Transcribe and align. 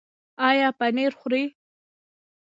ایا 0.47 0.67
پنیر 0.79 1.11
خورئ؟ 1.19 1.43